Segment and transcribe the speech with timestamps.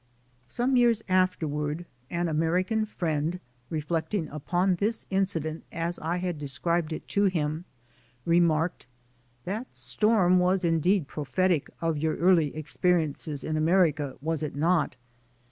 [0.47, 6.91] Some years afterward an American friend, reflect ing upon this incident as I had described
[6.91, 7.65] it to him,
[8.25, 8.93] IN THE AMERICAN STORM
[9.43, 14.55] 71 remarked "That storm was indeed prophetic of your early experiences in America, was it
[14.55, 14.95] not?"